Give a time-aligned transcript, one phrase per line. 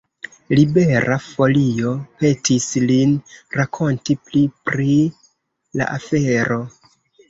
[0.59, 1.91] Libera Folio
[2.23, 3.15] petis lin
[3.61, 5.01] rakonti pli pri
[5.81, 6.65] la afero.